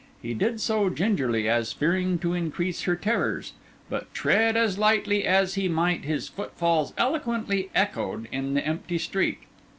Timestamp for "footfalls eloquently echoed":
6.27-8.27